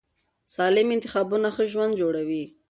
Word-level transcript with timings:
سالم 0.55 0.87
انتخابونه 0.95 1.47
ښه 1.55 1.63
ژوند 1.71 1.93
جوړوي. 2.01 2.43